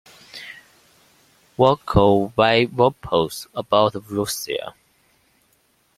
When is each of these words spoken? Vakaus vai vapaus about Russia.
Vakaus 1.59 2.33
vai 2.35 2.65
vapaus 2.65 3.45
about 3.53 3.93
Russia. 4.09 4.73